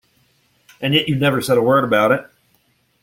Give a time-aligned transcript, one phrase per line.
[0.81, 2.25] And yet you never said a word about it!